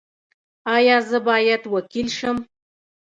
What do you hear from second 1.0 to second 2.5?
زه باید وکیل شم؟